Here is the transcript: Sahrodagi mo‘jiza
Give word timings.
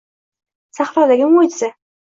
Sahrodagi 0.79 1.31
mo‘jiza 1.37 1.75